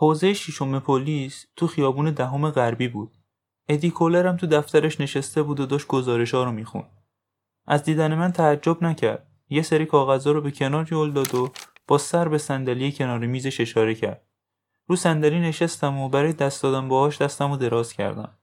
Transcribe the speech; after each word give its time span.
حوزه 0.00 0.34
شیشم 0.34 0.78
پلیس 0.78 1.46
تو 1.56 1.66
خیابون 1.66 2.10
دهم 2.10 2.50
غربی 2.50 2.88
بود. 2.88 3.16
ادی 3.68 3.90
کولر 3.90 4.26
هم 4.26 4.36
تو 4.36 4.46
دفترش 4.46 5.00
نشسته 5.00 5.42
بود 5.42 5.60
و 5.60 5.66
داشت 5.66 5.86
گزارش 5.86 6.34
ها 6.34 6.44
رو 6.44 6.52
میخون. 6.52 6.84
از 7.66 7.82
دیدن 7.82 8.14
من 8.14 8.32
تعجب 8.32 8.82
نکرد. 8.82 9.26
یه 9.48 9.62
سری 9.62 9.86
کاغذها 9.86 10.32
رو 10.32 10.40
به 10.40 10.50
کنار 10.50 10.92
یول 10.92 11.12
داد 11.12 11.34
و 11.34 11.52
با 11.86 11.98
سر 11.98 12.28
به 12.28 12.38
صندلی 12.38 12.92
کنار 12.92 13.18
میزش 13.18 13.60
اشاره 13.60 13.94
کرد. 13.94 14.22
رو 14.86 14.96
صندلی 14.96 15.40
نشستم 15.40 15.98
و 15.98 16.08
برای 16.08 16.32
دست 16.32 16.62
دادن 16.62 16.88
باهاش 16.88 17.22
دستم 17.22 17.50
رو 17.50 17.56
دراز 17.56 17.92
کردم. 17.92 18.38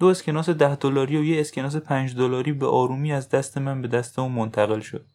دو 0.00 0.06
اسکناس 0.06 0.50
ده 0.50 0.74
دلاری 0.74 1.16
و 1.16 1.24
یه 1.24 1.40
اسکناس 1.40 1.76
پنج 1.76 2.16
دلاری 2.16 2.52
به 2.52 2.66
آرومی 2.66 3.12
از 3.12 3.28
دست 3.28 3.58
من 3.58 3.82
به 3.82 3.88
دست 3.88 4.18
اون 4.18 4.32
منتقل 4.32 4.80
شد. 4.80 5.06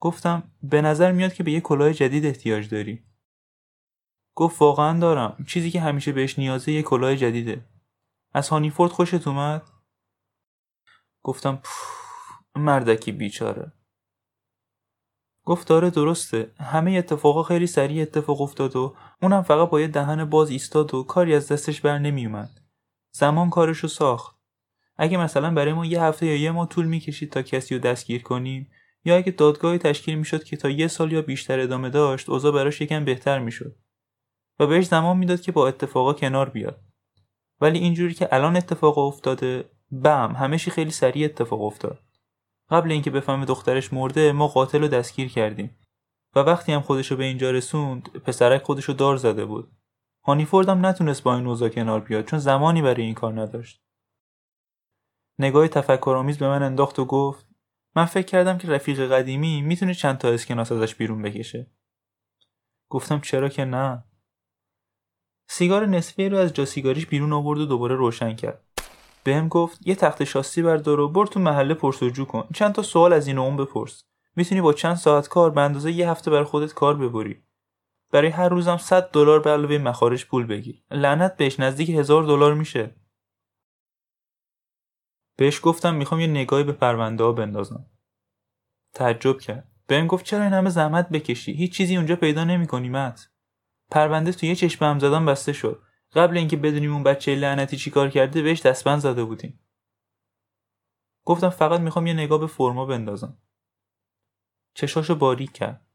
گفتم 0.00 0.42
به 0.62 0.82
نظر 0.82 1.12
میاد 1.12 1.34
که 1.34 1.42
به 1.42 1.52
یه 1.52 1.60
کلاه 1.60 1.92
جدید 1.92 2.26
احتیاج 2.26 2.68
داری. 2.68 3.11
گفت 4.34 4.62
واقعا 4.62 4.98
دارم. 4.98 5.44
چیزی 5.48 5.70
که 5.70 5.80
همیشه 5.80 6.12
بهش 6.12 6.38
نیازه 6.38 6.72
یه 6.72 6.82
کلاه 6.82 7.16
جدیده. 7.16 7.64
از 8.32 8.48
هانیفورد 8.48 8.92
خوشت 8.92 9.28
اومد؟ 9.28 9.62
گفتم 11.22 11.62
مردکی 12.56 13.12
بیچاره. 13.12 13.72
گفت 15.44 15.68
داره 15.68 15.90
درسته 15.90 16.52
همه 16.58 16.92
اتفاقا 16.92 17.42
خیلی 17.42 17.66
سریع 17.66 18.02
اتفاق 18.02 18.40
افتاد 18.40 18.76
و 18.76 18.96
اونم 19.22 19.42
فقط 19.42 19.70
با 19.70 19.80
یه 19.80 19.88
دهن 19.88 20.24
باز 20.24 20.50
ایستاد 20.50 20.94
و 20.94 21.02
کاری 21.02 21.34
از 21.34 21.52
دستش 21.52 21.80
بر 21.80 21.98
نمیومد 21.98 22.50
زمان 23.14 23.50
کارشو 23.50 23.88
ساخت 23.88 24.36
اگه 24.96 25.16
مثلا 25.16 25.54
برای 25.54 25.72
ما 25.72 25.86
یه 25.86 26.02
هفته 26.02 26.26
یا 26.26 26.36
یه 26.36 26.50
ماه 26.50 26.68
طول 26.68 26.86
می‌کشید 26.86 27.32
تا 27.32 27.42
کسی 27.42 27.74
رو 27.74 27.80
دستگیر 27.80 28.22
کنیم 28.22 28.70
یا 29.04 29.16
اگه 29.16 29.32
دادگاهی 29.32 29.78
تشکیل 29.78 30.18
می‌شد 30.18 30.44
که 30.44 30.56
تا 30.56 30.70
یه 30.70 30.88
سال 30.88 31.12
یا 31.12 31.22
بیشتر 31.22 31.60
ادامه 31.60 31.90
داشت 31.90 32.28
اوضاع 32.28 32.52
براش 32.52 32.80
یکم 32.80 33.04
بهتر 33.04 33.38
می‌شد 33.38 33.76
و 34.62 34.66
بهش 34.66 34.86
زمان 34.86 35.16
می‌داد 35.16 35.40
که 35.40 35.52
با 35.52 35.68
اتفاقا 35.68 36.12
کنار 36.12 36.48
بیاد. 36.48 36.80
ولی 37.60 37.78
اینجوری 37.78 38.14
که 38.14 38.28
الان 38.34 38.56
اتفاق 38.56 38.98
افتاده 38.98 39.70
بم 39.90 40.36
همه 40.38 40.58
خیلی 40.58 40.90
سریع 40.90 41.24
اتفاق 41.24 41.62
افتاد. 41.62 41.98
قبل 42.70 42.92
اینکه 42.92 43.10
بفهمه 43.10 43.44
دخترش 43.44 43.92
مرده 43.92 44.32
ما 44.32 44.48
قاتل 44.48 44.80
رو 44.80 44.88
دستگیر 44.88 45.28
کردیم. 45.28 45.78
و 46.34 46.40
وقتی 46.40 46.72
هم 46.72 46.80
خودشو 46.80 47.16
به 47.16 47.24
اینجا 47.24 47.50
رسوند 47.50 48.08
پسرک 48.08 48.62
خودشو 48.62 48.92
دار 48.92 49.16
زده 49.16 49.44
بود. 49.44 49.72
هانیفورد 50.24 50.68
هم 50.68 50.86
نتونست 50.86 51.22
با 51.22 51.36
این 51.36 51.46
اوضاع 51.46 51.68
کنار 51.68 52.00
بیاد 52.00 52.24
چون 52.24 52.38
زمانی 52.38 52.82
برای 52.82 53.02
این 53.02 53.14
کار 53.14 53.40
نداشت. 53.40 53.82
نگاه 55.38 55.68
تفکرآمیز 55.68 56.38
به 56.38 56.48
من 56.48 56.62
انداخت 56.62 56.98
و 56.98 57.04
گفت 57.04 57.46
من 57.96 58.04
فکر 58.04 58.26
کردم 58.26 58.58
که 58.58 58.68
رفیق 58.68 59.12
قدیمی 59.12 59.62
می‌تونه 59.62 59.94
چند 59.94 60.18
تا 60.18 60.28
اسکناس 60.28 60.72
ازش 60.72 60.94
بیرون 60.94 61.22
بکشه. 61.22 61.70
گفتم 62.88 63.20
چرا 63.20 63.48
که 63.48 63.64
نه؟ 63.64 64.04
سیگار 65.48 65.86
نصفی 65.86 66.28
رو 66.28 66.38
از 66.38 66.52
جا 66.52 66.64
سیگاریش 66.64 67.06
بیرون 67.06 67.32
آورد 67.32 67.60
و 67.60 67.66
دوباره 67.66 67.94
روشن 67.94 68.36
کرد. 68.36 68.64
بهم 69.24 69.48
گفت 69.48 69.86
یه 69.86 69.94
تخت 69.94 70.24
شاسی 70.24 70.62
بردار 70.62 71.00
و 71.00 71.08
برو 71.08 71.26
تو 71.26 71.40
محله 71.40 71.74
پرسجو 71.74 72.24
کن. 72.24 72.48
چند 72.54 72.72
تا 72.72 72.82
سوال 72.82 73.12
از 73.12 73.26
این 73.26 73.38
اون 73.38 73.56
بپرس. 73.56 74.04
می‌تونی 74.36 74.60
با 74.60 74.72
چند 74.72 74.96
ساعت 74.96 75.28
کار 75.28 75.50
به 75.50 75.60
اندازه 75.60 75.92
یه 75.92 76.10
هفته 76.10 76.30
بر 76.30 76.44
خودت 76.44 76.74
کار 76.74 76.96
ببری. 76.96 77.42
برای 78.10 78.28
هر 78.28 78.48
روزم 78.48 78.76
100 78.76 79.10
دلار 79.10 79.40
به 79.40 79.50
علاوه 79.50 79.78
مخارج 79.78 80.26
پول 80.26 80.46
بگیر. 80.46 80.82
لعنت 80.90 81.36
بهش 81.36 81.60
نزدیک 81.60 81.90
هزار 81.90 82.22
دلار 82.22 82.54
میشه. 82.54 82.94
بهش 85.36 85.60
گفتم 85.62 85.94
می‌خوام 85.94 86.20
یه 86.20 86.26
نگاهی 86.26 86.64
به 86.64 86.72
پرونده 86.72 87.24
ها 87.24 87.32
بندازم. 87.32 87.86
تعجب 88.94 89.38
کرد. 89.38 89.68
بهم 89.86 90.06
گفت 90.06 90.24
چرا 90.24 90.42
این 90.42 90.52
همه 90.52 90.70
زحمت 90.70 91.08
بکشی؟ 91.08 91.52
هیچ 91.52 91.76
چیزی 91.76 91.96
اونجا 91.96 92.16
پیدا 92.16 92.44
نمی‌کنی 92.44 92.88
مت. 92.88 93.31
پرونده 93.92 94.32
تو 94.32 94.46
یه 94.46 94.54
چشم 94.54 94.84
هم 94.84 94.98
زدن 94.98 95.26
بسته 95.26 95.52
شد. 95.52 95.82
قبل 96.12 96.36
اینکه 96.36 96.56
بدونیم 96.56 96.92
اون 96.92 97.02
بچه 97.02 97.34
لعنتی 97.34 97.76
چیکار 97.76 98.10
کرده 98.10 98.42
بهش 98.42 98.62
دستبند 98.62 98.98
زده 98.98 99.24
بودیم. 99.24 99.60
گفتم 101.24 101.48
فقط 101.48 101.80
می‌خوام 101.80 102.06
یه 102.06 102.14
نگاه 102.14 102.40
به 102.40 102.46
فرما 102.46 102.86
بندازم. 102.86 103.38
چشاشو 104.74 105.14
باریک 105.14 105.52
کرد. 105.52 105.86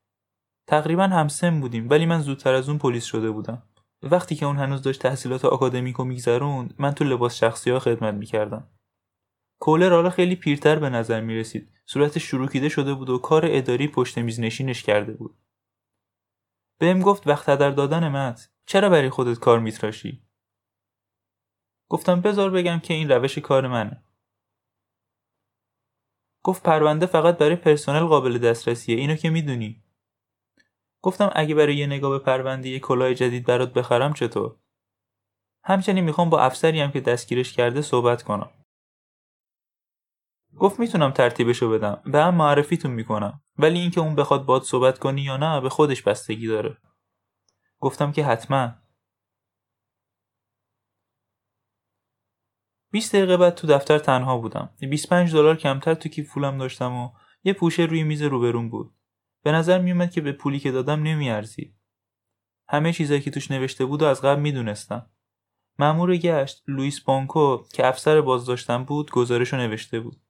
تقریبا 0.67 1.03
همسن 1.03 1.59
بودیم 1.59 1.89
ولی 1.89 2.05
من 2.05 2.21
زودتر 2.21 2.53
از 2.53 2.69
اون 2.69 2.77
پلیس 2.77 3.05
شده 3.05 3.31
بودم. 3.31 3.63
وقتی 4.03 4.35
که 4.35 4.45
اون 4.45 4.57
هنوز 4.57 4.81
داشت 4.81 5.01
تحصیلات 5.01 5.45
آکادمیکو 5.45 6.03
میگذروند 6.03 6.73
من 6.77 6.91
تو 6.91 7.03
لباس 7.03 7.35
شخصی 7.35 7.71
ها 7.71 7.79
خدمت 7.79 8.13
می‌کردم. 8.13 8.69
کولر 9.59 9.89
حالا 9.89 10.09
خیلی 10.09 10.35
پیرتر 10.35 10.79
به 10.79 10.89
نظر 10.89 11.21
می‌رسید. 11.21 11.71
صورتش 11.85 12.23
شروکیده 12.23 12.69
شده 12.69 12.93
بود 12.93 13.09
و 13.09 13.17
کار 13.17 13.45
اداری 13.45 13.87
پشت 13.87 14.17
میز 14.17 14.39
نشینش 14.39 14.83
کرده 14.83 15.13
بود. 15.13 15.35
بهم 16.77 16.99
گفت 16.99 17.27
وقت 17.27 17.45
در 17.45 17.69
دادن 17.69 18.07
مت 18.07 18.49
چرا 18.65 18.89
برای 18.89 19.09
خودت 19.09 19.39
کار 19.39 19.59
میتراشی؟ 19.59 20.23
گفتم 21.89 22.21
بذار 22.21 22.49
بگم 22.49 22.79
که 22.79 22.93
این 22.93 23.11
روش 23.11 23.37
کار 23.37 23.67
منه. 23.67 24.03
گفت 26.43 26.63
پرونده 26.63 27.05
فقط 27.05 27.37
برای 27.37 27.55
پرسنل 27.55 28.05
قابل 28.05 28.37
دسترسیه. 28.37 28.95
اینو 28.97 29.15
که 29.15 29.29
می‌دونی. 29.29 29.83
گفتم 31.01 31.31
اگه 31.35 31.55
برای 31.55 31.75
یه 31.75 31.87
نگاه 31.87 32.11
به 32.11 32.19
پرونده 32.19 32.69
یه 32.69 32.79
کلاه 32.79 33.13
جدید 33.13 33.45
برات 33.45 33.73
بخرم 33.73 34.13
چطور؟ 34.13 34.55
همچنین 35.63 36.03
می‌خوام 36.03 36.29
با 36.29 36.39
افسری 36.39 36.81
هم 36.81 36.91
که 36.91 37.01
دستگیرش 37.01 37.53
کرده 37.53 37.81
صحبت 37.81 38.23
کنم. 38.23 38.49
گفت 40.59 40.79
می‌تونم 40.79 41.11
ترتیبشو 41.11 41.69
بدم. 41.69 42.01
به 42.05 42.23
هم 42.23 42.35
معرفیتون 42.35 42.91
می‌کنم. 42.91 43.41
ولی 43.57 43.79
اینکه 43.79 44.01
اون 44.01 44.15
بخواد 44.15 44.45
باد 44.45 44.63
صحبت 44.63 44.99
کنی 44.99 45.21
یا 45.21 45.37
نه 45.37 45.61
به 45.61 45.69
خودش 45.69 46.01
بستگی 46.01 46.47
داره. 46.47 46.77
گفتم 47.79 48.11
که 48.11 48.25
حتما. 48.25 48.71
20 52.91 53.15
دقیقه 53.15 53.37
بعد 53.37 53.55
تو 53.55 53.67
دفتر 53.67 53.99
تنها 53.99 54.37
بودم. 54.37 54.69
25 54.79 55.33
دلار 55.33 55.55
کمتر 55.55 55.93
تو 55.93 56.09
کیف 56.09 56.33
پولم 56.33 56.57
داشتم 56.57 56.93
و 56.93 57.09
یه 57.43 57.53
پوشه 57.53 57.83
روی 57.83 58.03
میز 58.03 58.21
روبرون 58.21 58.69
بود. 58.69 58.93
به 59.43 59.51
نظر 59.51 59.81
میومد 59.81 60.11
که 60.11 60.21
به 60.21 60.31
پولی 60.31 60.59
که 60.59 60.71
دادم 60.71 61.03
نمیارزید 61.03 61.75
همه 62.69 62.93
چیزایی 62.93 63.21
که 63.21 63.31
توش 63.31 63.51
نوشته 63.51 63.85
بود 63.85 64.01
و 64.01 64.05
از 64.05 64.21
قبل 64.21 64.41
می‌دونستم. 64.41 65.09
مأمور 65.79 66.17
گشت 66.17 66.63
لوئیس 66.67 67.03
پانکو 67.03 67.63
که 67.73 67.87
افسر 67.87 68.21
بازداشتم 68.21 68.83
بود 68.83 69.11
گزارش 69.11 69.53
نوشته 69.53 69.99
بود. 69.99 70.26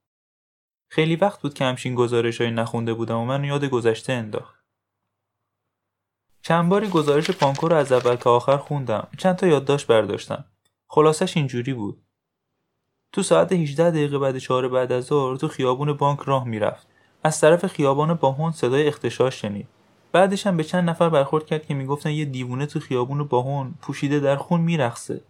خیلی 0.90 1.16
وقت 1.16 1.42
بود 1.42 1.54
که 1.54 1.66
همچین 1.66 1.96
گزارش 1.96 2.42
های 2.42 2.52
نخونده 2.52 2.94
بودم 2.94 3.18
و 3.18 3.26
من 3.26 3.44
یاد 3.44 3.66
گذشته 3.66 4.14
انداخت. 4.14 4.58
چند 6.42 6.70
باری 6.70 6.88
گزارش 6.88 7.32
پانکو 7.32 7.68
رو 7.68 7.76
از 7.76 7.92
اول 7.92 8.16
تا 8.16 8.36
آخر 8.36 8.58
خوندم. 8.58 9.08
چند 9.18 9.36
تا 9.36 9.48
یادداشت 9.48 9.88
برداشتم. 9.88 10.46
خلاصش 10.88 11.38
اینجوری 11.38 11.74
بود. 11.74 12.02
تو 13.12 13.24
ساعت 13.24 13.52
18 13.52 13.92
دقیقه 13.92 14.20
بعد 14.20 14.38
چهار 14.38 14.68
بعد 14.68 14.92
از 14.92 15.06
ظهر 15.06 15.36
تو 15.36 15.48
خیابون 15.48 15.94
بانک 15.94 16.20
راه 16.20 16.48
می‌رفت. 16.48 16.88
از 17.24 17.42
طرف 17.42 17.68
خیابان 17.68 18.14
باهون 18.14 18.52
صدای 18.52 18.88
اختشاش 18.88 19.42
شنید. 19.42 19.68
بعدش 20.12 20.48
هم 20.48 20.58
به 20.58 20.64
چند 20.64 20.90
نفر 20.90 21.10
برخورد 21.10 21.46
کرد 21.46 21.66
که 21.66 21.74
می‌گفتن 21.74 22.12
یه 22.12 22.26
دیوونه 22.26 22.66
تو 22.66 22.80
خیابون 22.80 23.24
باهون 23.24 23.76
پوشیده 23.82 24.20
در 24.20 24.36
خون 24.36 24.62
میرخصه 24.62 25.22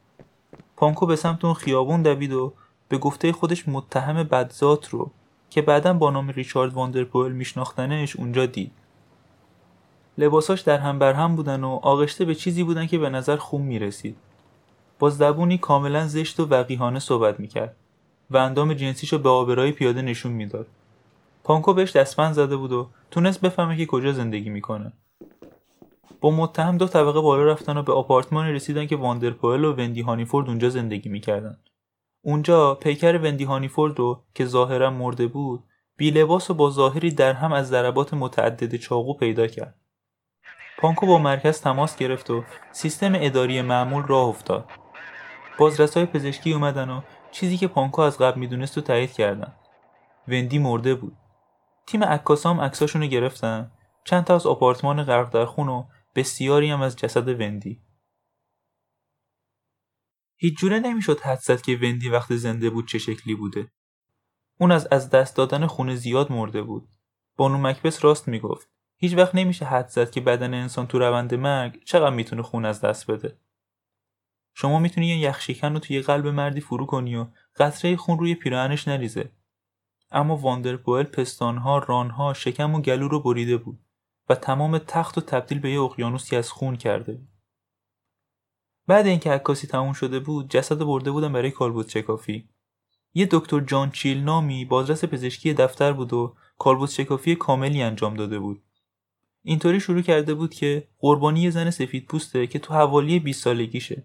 پانکو 0.76 1.06
به 1.06 1.16
سمت 1.16 1.46
اون 1.46 1.54
خیابون 1.54 2.02
دوید 2.02 2.34
و 2.34 2.54
به 2.90 2.98
گفته 2.98 3.32
خودش 3.32 3.68
متهم 3.68 4.24
بدذات 4.24 4.90
رو 4.90 5.12
که 5.50 5.62
بعدا 5.62 5.94
با 5.94 6.10
نام 6.10 6.30
ریچارد 6.30 6.74
واندرپول 6.74 7.32
میشناختنش 7.32 8.16
اونجا 8.16 8.46
دید. 8.46 8.72
لباساش 10.18 10.62
در 10.62 10.78
هم 10.78 11.00
بر 11.00 11.14
هم 11.14 11.36
بودن 11.36 11.64
و 11.64 11.80
آغشته 11.82 12.26
به 12.26 12.36
چیزی 12.36 12.64
بودن 12.64 12.86
که 12.86 12.98
به 12.98 13.10
نظر 13.10 13.36
خون 13.36 13.62
می‌رسید. 13.62 14.18
با 15.00 15.10
زبونی 15.10 15.58
کاملا 15.58 16.08
زشت 16.08 16.40
و 16.40 16.46
وقیهانه 16.46 17.00
صحبت 17.00 17.40
می‌کرد 17.40 17.76
و 18.32 18.38
اندام 18.38 18.74
جنسیشو 18.74 19.18
به 19.18 19.30
آبرایی 19.30 19.72
پیاده 19.72 20.02
نشون 20.02 20.32
می‌داد. 20.32 20.68
پانکو 21.44 21.74
بهش 21.74 21.96
دستبند 21.96 22.34
زده 22.34 22.58
بود 22.58 22.72
و 22.72 22.90
تونست 23.12 23.42
بفهمه 23.42 23.78
که 23.78 23.86
کجا 23.86 24.14
زندگی 24.14 24.50
می‌کنه. 24.50 24.94
با 26.22 26.32
متهم 26.32 26.78
دو 26.78 26.88
طبقه 26.88 27.22
بالا 27.22 27.44
رفتن 27.44 27.78
و 27.78 27.84
به 27.84 27.94
آپارتمانی 27.94 28.54
رسیدن 28.54 28.88
که 28.88 28.96
واندرپوئل 28.96 29.66
و 29.66 29.74
وندی 29.74 30.02
هانیفورد 30.02 30.48
اونجا 30.48 30.70
زندگی 30.70 31.10
می‌کردن. 31.10 31.58
اونجا 32.28 32.76
پیکر 32.76 33.20
وندی 33.24 33.44
هانیفورد 33.44 34.00
رو 34.00 34.24
که 34.36 34.46
ظاهرا 34.46 34.90
مرده 34.90 35.28
بود 35.28 35.64
بی 35.98 36.12
لباس 36.12 36.50
و 36.50 36.54
با 36.54 36.70
ظاهری 36.70 37.12
در 37.12 37.34
هم 37.34 37.54
از 37.54 37.68
ضربات 37.68 38.14
متعدد 38.14 38.76
چاقو 38.76 39.14
پیدا 39.14 39.48
کرد. 39.48 39.76
پانکو 40.78 41.08
با 41.08 41.18
مرکز 41.18 41.62
تماس 41.62 41.98
گرفت 41.98 42.30
و 42.30 42.44
سیستم 42.72 43.12
اداری 43.16 43.62
معمول 43.62 44.04
راه 44.08 44.28
افتاد. 44.28 44.66
بازرسای 45.58 46.06
پزشکی 46.06 46.54
اومدن 46.54 46.90
و 46.90 47.02
چیزی 47.32 47.58
که 47.58 47.68
پانکو 47.68 48.02
از 48.02 48.18
قبل 48.18 48.40
می‌دونست 48.40 48.78
و 48.78 48.82
تایید 48.82 49.14
کردن. 49.14 49.54
وندی 50.28 50.60
مرده 50.60 50.96
بود. 50.96 51.18
تیم 51.86 52.04
عکاسام 52.04 52.62
عکساشون 52.62 53.02
رو 53.02 53.08
گرفتن. 53.08 53.72
چند 54.04 54.24
تا 54.24 54.36
از 54.36 54.46
آپارتمان 54.46 55.04
غرق 55.04 55.30
در 55.30 55.46
خون 55.46 55.70
و 55.70 55.84
بسیاری 56.16 56.70
هم 56.70 56.82
از 56.82 56.96
جسد 56.96 57.28
وندی. 57.28 57.82
هیچ 60.38 60.58
جوره 60.58 60.80
نمی‌شد 60.80 61.20
حد 61.20 61.40
زد 61.40 61.62
که 61.62 61.80
وندی 61.82 62.10
وقت 62.10 62.36
زنده 62.36 62.70
بود 62.70 62.88
چه 62.88 62.98
شکلی 62.98 63.36
بوده. 63.36 63.72
اون 64.60 64.72
از 64.72 64.88
از 64.88 65.10
دست 65.10 65.36
دادن 65.36 65.68
خون 65.68 65.96
زیاد 65.96 66.32
مرده 66.32 66.62
بود. 66.62 66.88
بانو 67.36 67.58
مکبس 67.58 68.06
راست 68.06 68.28
می‌گفت. 68.28 68.70
هیچ 68.98 69.14
وقت 69.14 69.36
نمیشه 69.36 69.66
حد 69.66 69.88
زد 69.88 70.12
که 70.12 70.22
بدن 70.22 70.54
انسان 70.54 70.88
تو 70.88 71.00
روند 71.00 71.36
مرگ 71.36 71.84
چقدر 71.84 72.16
می‌تونه 72.16 72.42
خون 72.42 72.66
از 72.66 72.82
دست 72.82 73.12
بده. 73.12 73.38
شما 74.54 74.80
می‌تونی 74.80 75.08
یه 75.08 75.18
یخ‌شکن 75.18 75.74
رو 75.74 75.80
توی 75.80 76.02
قلب 76.02 76.28
مردی 76.28 76.62
فرو 76.62 76.86
کنی 76.86 77.16
و 77.16 77.28
قطره 77.56 77.96
خون 77.96 78.20
روی 78.20 78.36
پیراهنش 78.36 78.88
نریزه. 78.88 79.32
اما 80.12 80.38
واندرپوئل 80.38 81.04
پستانها 81.04 81.78
رانها 81.78 82.34
شکم 82.34 82.76
و 82.76 82.82
گلو 82.82 83.08
رو 83.08 83.20
بریده 83.20 83.58
بود 83.58 83.80
و 84.30 84.36
تمام 84.36 84.78
تخت 84.78 85.18
و 85.18 85.22
تبدیل 85.22 85.60
به 85.60 85.72
یه 85.72 85.82
اقیانوسی 85.82 86.36
از 86.36 86.52
خون 86.52 86.76
کرده 86.76 87.14
بود. 87.14 87.37
بعد 88.88 89.08
اینکه 89.08 89.32
عکاسی 89.32 89.68
تموم 89.68 89.94
شده 89.94 90.20
بود 90.20 90.50
جسد 90.50 90.80
برده 90.80 91.12
بودن 91.12 91.34
برای 91.34 91.52
کالبدشکافی 91.52 92.50
یه 93.14 93.28
دکتر 93.32 93.60
جان 93.60 93.92
چیل 93.92 94.24
نامی 94.24 94.66
بازرس 94.66 95.06
پزشکی 95.06 95.54
دفتر 95.54 95.94
بود 95.94 96.14
و 96.14 96.36
کالبدشکافی 96.58 97.36
کاملی 97.36 97.82
انجام 97.82 98.14
داده 98.14 98.40
بود. 98.40 98.64
اینطوری 99.44 99.80
شروع 99.80 100.02
کرده 100.02 100.34
بود 100.34 100.54
که 100.54 100.88
قربانی 101.00 101.42
یه 101.42 101.50
زن 101.50 101.70
سفید 101.70 102.06
پوسته 102.06 102.48
که 102.48 102.60
تو 102.60 102.74
حوالی 102.74 103.20
20 103.20 103.44
سالگیشه. 103.44 104.04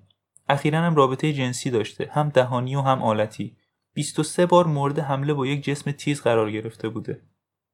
اخیرا 0.49 0.79
هم 0.79 0.94
رابطه 0.94 1.32
جنسی 1.32 1.70
داشته 1.70 2.11
هم 2.12 2.29
دهانی 2.29 2.76
و 2.76 2.81
هم 2.81 3.02
آلتی. 3.02 3.56
23 3.94 4.46
بار 4.46 4.67
مورد 4.67 4.99
حمله 4.99 5.34
با 5.34 5.46
یک 5.46 5.64
جسم 5.64 5.90
تیز 5.90 6.20
قرار 6.20 6.50
گرفته 6.50 6.88
بوده. 6.88 7.23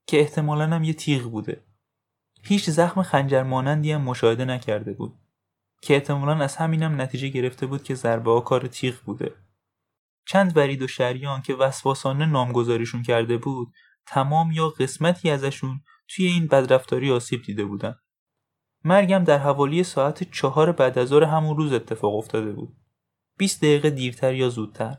که 0.06 0.20
احتمالا 0.20 0.66
هم 0.66 0.84
یه 0.84 0.92
تیغ 0.92 1.22
بوده. 1.22 1.60
هیچ 2.42 2.70
زخم 2.70 3.02
خنجر 3.02 3.42
مانندی 3.42 3.92
هم 3.92 4.00
مشاهده 4.00 4.44
نکرده 4.44 4.92
بود. 4.92 5.14
که 5.80 5.94
احتمالا 5.94 6.44
از 6.44 6.56
همینم 6.56 7.00
نتیجه 7.00 7.28
گرفته 7.28 7.66
بود 7.66 7.82
که 7.82 7.94
ضربه 7.94 8.30
ها 8.30 8.40
کار 8.40 8.66
تیغ 8.66 8.94
بوده. 9.04 9.34
چند 10.26 10.56
ورید 10.56 10.82
و 10.82 10.88
شریان 10.88 11.42
که 11.42 11.54
وسواسانه 11.54 12.26
نامگذاریشون 12.26 13.02
کرده 13.02 13.38
بود 13.38 13.72
تمام 14.06 14.52
یا 14.52 14.68
قسمتی 14.68 15.30
ازشون 15.30 15.80
توی 16.08 16.26
این 16.26 16.46
بدرفتاری 16.46 17.10
آسیب 17.10 17.42
دیده 17.42 17.64
بودن. 17.64 17.94
مرگم 18.84 19.24
در 19.24 19.38
حوالی 19.38 19.84
ساعت 19.84 20.30
چهار 20.30 20.72
بعد 20.72 20.98
از 20.98 21.12
همون 21.12 21.56
روز 21.56 21.72
اتفاق 21.72 22.14
افتاده 22.14 22.52
بود. 22.52 22.76
20 23.38 23.58
دقیقه 23.60 23.90
دیرتر 23.90 24.34
یا 24.34 24.48
زودتر. 24.48 24.96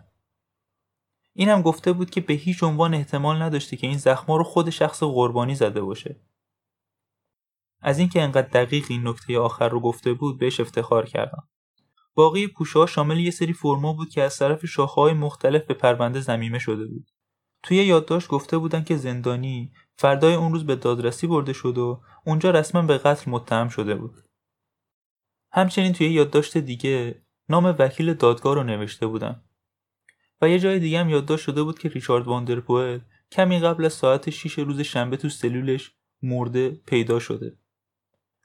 اینم 1.33 1.61
گفته 1.61 1.93
بود 1.93 2.09
که 2.09 2.21
به 2.21 2.33
هیچ 2.33 2.63
عنوان 2.63 2.93
احتمال 2.93 3.41
نداشته 3.41 3.77
که 3.77 3.87
این 3.87 3.97
زخما 3.97 4.37
رو 4.37 4.43
خود 4.43 4.69
شخص 4.69 5.03
قربانی 5.03 5.55
زده 5.55 5.81
باشه. 5.81 6.21
از 7.81 7.99
اینکه 7.99 8.21
انقدر 8.21 8.47
دقیق 8.47 8.85
این 8.89 9.07
نکته 9.07 9.39
آخر 9.39 9.69
رو 9.69 9.79
گفته 9.79 10.13
بود 10.13 10.39
بهش 10.39 10.59
افتخار 10.59 11.05
کردم. 11.05 11.47
باقی 12.15 12.47
پوشه 12.47 12.85
شامل 12.85 13.19
یه 13.19 13.31
سری 13.31 13.53
فرما 13.53 13.93
بود 13.93 14.09
که 14.09 14.23
از 14.23 14.37
طرف 14.37 14.65
شاخه‌های 14.65 15.13
مختلف 15.13 15.63
به 15.63 15.73
پرونده 15.73 16.19
زمیمه 16.19 16.59
شده 16.59 16.85
بود. 16.85 17.11
توی 17.63 17.77
یادداشت 17.77 18.27
گفته 18.27 18.57
بودن 18.57 18.83
که 18.83 18.97
زندانی 18.97 19.71
فردای 19.97 20.33
اون 20.33 20.51
روز 20.51 20.65
به 20.65 20.75
دادرسی 20.75 21.27
برده 21.27 21.53
شد 21.53 21.77
و 21.77 22.01
اونجا 22.25 22.51
رسما 22.51 22.81
به 22.81 22.97
قتل 22.97 23.31
متهم 23.31 23.69
شده 23.69 23.95
بود. 23.95 24.23
همچنین 25.51 25.93
توی 25.93 26.07
یادداشت 26.07 26.57
دیگه 26.57 27.23
نام 27.49 27.75
وکیل 27.79 28.13
دادگاه 28.13 28.55
رو 28.55 28.63
نوشته 28.63 29.07
بودن. 29.07 29.43
و 30.41 30.49
یه 30.49 30.59
جای 30.59 30.79
دیگه 30.79 30.99
هم 30.99 31.09
یادداشت 31.09 31.43
شده 31.43 31.63
بود 31.63 31.79
که 31.79 31.89
ریچارد 31.89 32.27
واندرپوئل 32.27 32.99
کمی 33.31 33.59
قبل 33.59 33.85
از 33.85 33.93
ساعت 33.93 34.29
6 34.29 34.59
روز 34.59 34.81
شنبه 34.81 35.17
تو 35.17 35.29
سلولش 35.29 35.91
مرده 36.21 36.69
پیدا 36.69 37.19
شده. 37.19 37.58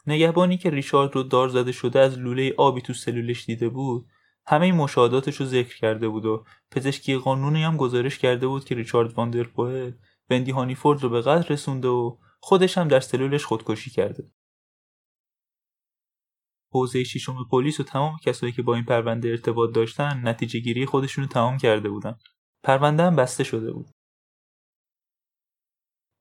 نگهبانی 0.06 0.56
که 0.56 0.70
ریچارد 0.70 1.14
رو 1.14 1.22
دار 1.22 1.48
زده 1.48 1.72
شده 1.72 2.00
از 2.00 2.18
لوله 2.18 2.54
آبی 2.58 2.80
تو 2.80 2.92
سلولش 2.92 3.44
دیده 3.44 3.68
بود 3.68 4.06
همه 4.46 4.72
مشاهداتش 4.72 5.36
رو 5.36 5.46
ذکر 5.46 5.78
کرده 5.78 6.08
بود 6.08 6.24
و 6.24 6.44
پزشکی 6.70 7.16
قانونی 7.16 7.62
هم 7.62 7.76
گزارش 7.76 8.18
کرده 8.18 8.46
بود 8.46 8.64
که 8.64 8.74
ریچارد 8.74 9.12
واندرپوئل 9.12 9.92
بندی 10.28 10.50
هانیفورد 10.50 11.02
رو 11.02 11.08
به 11.08 11.20
قتل 11.20 11.52
رسونده 11.52 11.88
و 11.88 12.16
خودش 12.40 12.78
هم 12.78 12.88
در 12.88 13.00
سلولش 13.00 13.44
خودکشی 13.44 13.90
کرده. 13.90 14.30
حوزه 16.72 17.04
ششم 17.04 17.44
پلیس 17.50 17.80
و 17.80 17.82
تمام 17.82 18.16
کسایی 18.24 18.52
که 18.52 18.62
با 18.62 18.74
این 18.74 18.84
پرونده 18.84 19.28
ارتباط 19.28 19.74
داشتن 19.74 20.28
نتیجه 20.28 20.60
گیری 20.60 20.86
خودشونو 20.86 21.26
تمام 21.26 21.58
کرده 21.58 21.88
بودن. 21.88 22.18
پرونده 22.62 23.02
هم 23.02 23.16
بسته 23.16 23.44
شده 23.44 23.72
بود. 23.72 23.90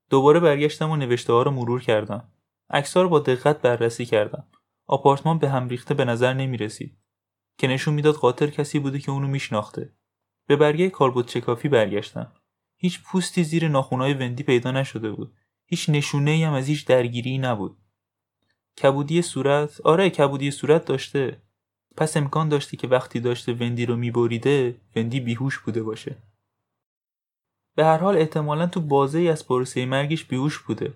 دوباره 0.10 0.40
برگشتم 0.40 0.90
و 0.90 0.96
نوشته 0.96 1.34
ها 1.34 1.44
رو 1.44 1.52
مرور 1.52 1.82
کردم. 1.82 2.32
عکس‌ها 2.70 3.04
رو 3.04 3.10
با 3.10 3.20
دقت 3.20 3.62
بررسی 3.62 4.06
کردم. 4.06 4.48
آپارتمان 4.88 5.40
به 5.40 5.50
هم 5.50 5.68
ریخته 5.68 5.94
به 5.94 6.06
نظر 6.06 6.34
نمی 6.34 6.58
رسید. 6.58 6.98
که 7.58 7.68
نشون 7.68 7.94
می‌داد 7.94 8.16
قاتل 8.16 8.48
کسی 8.50 8.80
بوده 8.80 9.00
که 9.00 9.12
اونو 9.12 9.28
میشناخته. 9.28 9.94
به 10.48 10.56
برگه 10.56 10.90
کالبوت 10.90 11.28
چکافی 11.28 11.70
برگشتم. 11.70 12.32
هیچ 12.78 13.04
پوستی 13.04 13.44
زیر 13.44 13.68
ناخونهای 13.68 14.14
وندی 14.14 14.44
پیدا 14.44 14.72
نشده 14.72 15.12
بود. 15.12 15.34
هیچ 15.66 15.90
نشونه 15.90 16.32
ای 16.32 16.44
هم 16.44 16.54
از 16.54 16.68
هیچ 16.68 16.88
درگیری 16.88 17.38
نبود. 17.38 17.78
کبودی 18.82 19.22
صورت 19.22 19.82
آره 19.82 20.10
کبودی 20.10 20.52
صورت 20.52 20.86
داشته. 20.86 21.42
پس 21.98 22.18
امکان 22.18 22.50
داشته 22.50 22.78
که 22.78 22.88
وقتی 22.88 23.20
داشته 23.20 23.54
وندی 23.54 23.86
رو 23.86 23.96
میبریده 23.96 24.82
وندی 24.96 25.20
بیهوش 25.20 25.60
بوده 25.60 25.84
باشه. 25.84 26.16
به 27.76 27.86
هر 27.86 27.98
حال 27.98 28.18
احتمالا 28.18 28.68
تو 28.68 28.82
بازه 28.82 29.20
ای 29.20 29.30
از 29.30 29.48
پروسه 29.48 29.86
مرگش 29.86 30.24
بیهوش 30.26 30.60
بوده. 30.60 30.94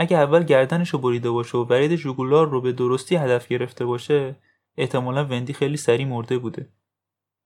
اگه 0.00 0.16
اول 0.16 0.44
گردنش 0.44 0.90
رو 0.90 0.98
بریده 0.98 1.30
باشه 1.30 1.58
و 1.58 1.64
ورید 1.64 1.94
جوگولار 1.94 2.48
رو 2.48 2.60
به 2.60 2.72
درستی 2.72 3.16
هدف 3.16 3.48
گرفته 3.48 3.84
باشه 3.84 4.36
احتمالا 4.76 5.24
وندی 5.24 5.52
خیلی 5.52 5.76
سریع 5.76 6.06
مرده 6.06 6.38
بوده. 6.38 6.72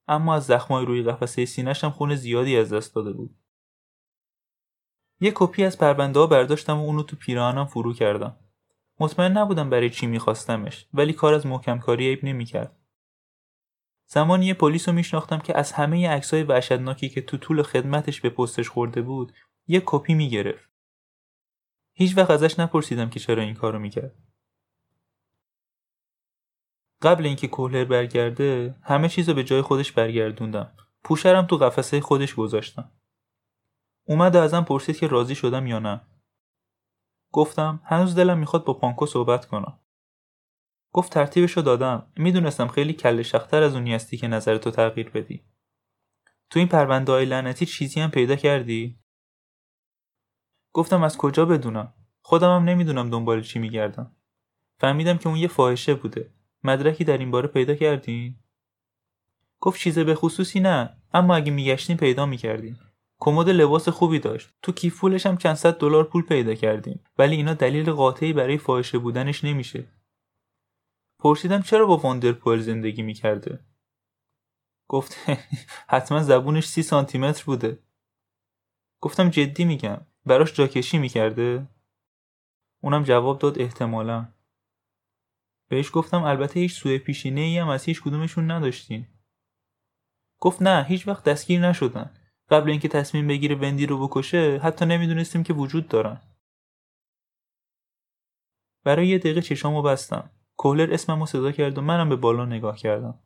اما 0.08 0.34
از 0.34 0.46
زخمای 0.46 0.86
روی 0.86 1.02
قفسه 1.02 1.44
سینه‌ش 1.44 1.84
هم 1.84 1.90
خون 1.90 2.14
زیادی 2.14 2.56
از 2.56 2.72
دست 2.72 2.94
داده 2.94 3.12
بود. 3.12 3.34
یه 5.20 5.32
کپی 5.34 5.64
از 5.64 5.78
پرونده 5.78 6.20
ها 6.20 6.26
برداشتم 6.26 6.80
و 6.80 6.84
اونو 6.84 7.02
تو 7.02 7.16
پیراهنم 7.16 7.66
فرو 7.66 7.92
کردم. 7.92 8.36
مطمئن 9.00 9.32
نبودم 9.32 9.70
برای 9.70 9.90
چی 9.90 10.06
میخواستمش 10.06 10.86
ولی 10.94 11.12
کار 11.12 11.34
از 11.34 11.46
محکم 11.46 11.78
کاری 11.78 12.08
عیب 12.08 12.24
نمی‌کرد. 12.24 12.76
زمانی 14.06 14.46
یه 14.46 14.54
پلیس 14.54 14.88
رو 14.88 14.94
میشناختم 14.94 15.38
که 15.38 15.58
از 15.58 15.72
همه 15.72 16.08
عکسای 16.08 16.42
وحشتناکی 16.42 17.08
که 17.08 17.22
تو 17.22 17.36
طول 17.36 17.62
خدمتش 17.62 18.20
به 18.20 18.30
پستش 18.30 18.68
خورده 18.68 19.02
بود 19.02 19.32
یه 19.66 19.82
کپی 19.86 20.14
می‌گرفت. 20.14 20.71
هیچ 21.92 22.16
وقت 22.16 22.30
ازش 22.30 22.58
نپرسیدم 22.58 23.10
که 23.10 23.20
چرا 23.20 23.42
این 23.42 23.54
کارو 23.54 23.78
می‌کرد. 23.78 24.14
قبل 27.02 27.26
اینکه 27.26 27.48
کولر 27.48 27.84
برگرده 27.84 28.74
همه 28.82 29.08
چیز 29.08 29.28
رو 29.28 29.34
به 29.34 29.44
جای 29.44 29.62
خودش 29.62 29.92
برگردوندم. 29.92 30.76
پوشرم 31.04 31.46
تو 31.46 31.56
قفسه 31.56 32.00
خودش 32.00 32.34
گذاشتم. 32.34 32.92
اومد 34.04 34.36
ازم 34.36 34.64
پرسید 34.64 34.98
که 34.98 35.06
راضی 35.06 35.34
شدم 35.34 35.66
یا 35.66 35.78
نه 35.78 36.00
گفتم 37.32 37.80
هنوز 37.84 38.14
دلم 38.14 38.38
می‌خواد 38.38 38.64
با 38.64 38.74
پانکو 38.74 39.06
صحبت 39.06 39.46
کنم 39.46 39.78
گفت 40.92 41.12
ترتیبشو 41.12 41.60
دادم 41.60 42.12
می‌دونستم 42.16 42.68
خیلی 42.68 42.92
کل 42.92 43.22
شختر 43.22 43.62
از 43.62 43.74
اونی 43.74 43.94
هستی 43.94 44.16
که 44.16 44.28
نظرتو 44.28 44.70
تغییر 44.70 45.10
بدی 45.10 45.44
تو 46.50 46.58
این 46.58 46.68
پرونده 46.68 47.12
های 47.12 47.24
لعنتی 47.24 47.66
چیزی 47.66 48.00
هم 48.00 48.10
پیدا 48.10 48.36
کردی 48.36 49.01
گفتم 50.72 51.02
از 51.02 51.16
کجا 51.16 51.44
بدونم؟ 51.44 51.92
خودم 52.20 52.56
هم 52.56 52.64
نمی‌دونم 52.64 53.10
دنبال 53.10 53.42
چی 53.42 53.58
میگردم. 53.58 54.16
فهمیدم 54.78 55.18
که 55.18 55.28
اون 55.28 55.38
یه 55.38 55.48
فاحشه 55.48 55.94
بوده. 55.94 56.30
مدرکی 56.64 57.04
در 57.04 57.18
این 57.18 57.30
باره 57.30 57.48
پیدا 57.48 57.74
کردین؟ 57.74 58.36
گفت 59.60 59.80
چیز 59.80 59.98
به 59.98 60.14
خصوصی 60.14 60.60
نه 60.60 60.96
اما 61.14 61.34
اگه 61.36 61.52
میگشتیم 61.52 61.96
پیدا 61.96 62.26
می‌کردیم 62.26 62.80
کمد 63.18 63.48
لباس 63.48 63.88
خوبی 63.88 64.18
داشت. 64.18 64.50
تو 64.62 64.72
کیف 64.72 65.00
پولش 65.00 65.26
هم 65.26 65.36
چند 65.36 65.54
صد 65.54 65.78
دلار 65.78 66.04
پول 66.04 66.22
پیدا 66.22 66.54
کردیم. 66.54 67.04
ولی 67.18 67.36
اینا 67.36 67.54
دلیل 67.54 67.92
قاطعی 67.92 68.32
برای 68.32 68.58
فاحشه 68.58 68.98
بودنش 68.98 69.44
نمیشه. 69.44 69.88
پرسیدم 71.18 71.62
چرا 71.62 71.86
با 71.86 71.96
واندرپول 71.96 72.60
زندگی 72.60 73.02
می‌کرده؟ 73.02 73.60
گفت 74.88 75.16
حتما 75.92 76.22
زبونش 76.22 76.66
سی 76.66 76.82
سانتی 76.82 77.18
متر 77.18 77.44
بوده. 77.44 77.78
گفتم 79.00 79.30
جدی 79.30 79.64
میگم. 79.64 80.06
براش 80.26 80.52
جاکشی 80.52 80.98
می‌کرده؟ 80.98 81.66
اونم 82.82 83.02
جواب 83.02 83.38
داد 83.38 83.58
احتمالا. 83.58 84.28
بهش 85.68 85.90
گفتم 85.92 86.22
البته 86.22 86.60
هیچ 86.60 86.72
سوء 86.72 86.98
پیشینه 86.98 87.40
ای 87.40 87.58
هم 87.58 87.68
از 87.68 87.84
هیچ 87.84 88.02
کدومشون 88.02 88.50
نداشتین. 88.50 89.06
گفت 90.40 90.62
نه 90.62 90.84
هیچ 90.84 91.08
وقت 91.08 91.24
دستگیر 91.24 91.60
نشدن. 91.60 92.10
قبل 92.50 92.70
اینکه 92.70 92.88
تصمیم 92.88 93.26
بگیره 93.26 93.54
وندی 93.54 93.86
رو 93.86 94.08
بکشه 94.08 94.60
حتی 94.62 94.84
نمی‌دونستیم 94.84 95.42
که 95.42 95.52
وجود 95.52 95.88
دارن. 95.88 96.20
برای 98.84 99.08
یه 99.08 99.18
دقیقه 99.18 99.42
چشامو 99.42 99.82
بستم. 99.82 100.30
کولر 100.56 100.94
اسممو 100.94 101.26
صدا 101.26 101.52
کرد 101.52 101.78
و 101.78 101.80
منم 101.80 102.08
به 102.08 102.16
بالا 102.16 102.44
نگاه 102.44 102.76
کردم. 102.76 103.18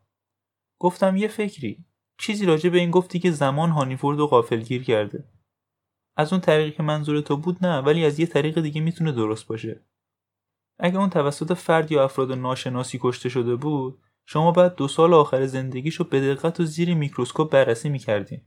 گفتم 0.79 1.15
یه 1.15 1.27
فکری. 1.27 1.85
چیزی 2.19 2.45
راجع 2.45 2.69
به 2.69 2.77
این 2.77 2.91
گفتی 2.91 3.19
که 3.19 3.31
زمان 3.31 3.69
هانیفورد 3.69 4.19
و 4.19 4.27
غافلگیر 4.27 4.83
کرده. 4.83 5.36
از 6.17 6.33
اون 6.33 6.41
طریقی 6.41 6.71
که 6.71 6.83
منظور 6.83 7.21
تو 7.21 7.37
بود 7.37 7.65
نه 7.65 7.79
ولی 7.79 8.05
از 8.05 8.19
یه 8.19 8.25
طریق 8.25 8.61
دیگه 8.61 8.81
می‌تونه 8.81 9.11
درست 9.11 9.47
باشه. 9.47 9.85
اگه 10.79 10.97
اون 10.97 11.09
توسط 11.09 11.53
فرد 11.53 11.91
یا 11.91 12.03
افراد 12.03 12.31
ناشناسی 12.31 12.99
کشته 13.01 13.29
شده 13.29 13.55
بود 13.55 13.99
شما 14.25 14.51
بعد 14.51 14.75
دو 14.75 14.87
سال 14.87 15.13
آخر 15.13 15.45
زندگیشو 15.45 16.03
به 16.03 16.35
دقت 16.35 16.59
و 16.59 16.65
زیر 16.65 16.95
میکروسکوپ 16.95 17.51
بررسی 17.51 17.89
می‌کردین. 17.89 18.41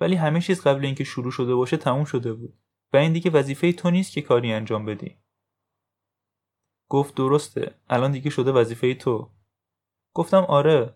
ولی 0.00 0.14
همه 0.14 0.40
چیز 0.40 0.60
قبل 0.60 0.84
اینکه 0.84 1.04
شروع 1.04 1.30
شده 1.30 1.54
باشه 1.54 1.76
تموم 1.76 2.04
شده 2.04 2.32
بود 2.32 2.58
و 2.92 2.96
این 2.96 3.12
دیگه 3.12 3.30
وظیفه 3.30 3.72
تو 3.72 3.90
نیست 3.90 4.12
که 4.12 4.22
کاری 4.22 4.52
انجام 4.52 4.84
بدی. 4.84 5.18
گفت 6.88 7.14
درسته 7.14 7.74
الان 7.88 8.12
دیگه 8.12 8.30
شده 8.30 8.52
وظیفه 8.52 8.94
تو. 8.94 9.30
گفتم 10.14 10.42
آره. 10.42 10.94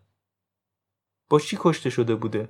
با 1.31 1.41
چی 1.41 1.59
کشته 1.61 1.91
شده 1.91 2.15
بوده؟ 2.15 2.49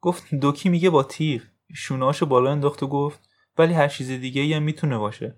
گفت 0.00 0.34
دوکی 0.34 0.68
میگه 0.68 0.90
با 0.90 1.02
تیغ 1.02 1.42
شونهاشو 1.74 2.26
بالا 2.26 2.52
انداخت 2.52 2.82
و 2.82 2.86
گفت 2.86 3.28
ولی 3.58 3.74
هر 3.74 3.88
چیز 3.88 4.10
دیگه 4.10 4.56
هم 4.56 4.62
می‌تونه 4.62 4.98
باشه. 4.98 5.36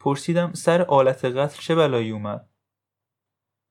پرسیدم 0.00 0.52
سر 0.52 0.82
آلت 0.82 1.24
قتل 1.24 1.60
چه 1.60 1.74
بلایی 1.74 2.10
اومد؟ 2.10 2.48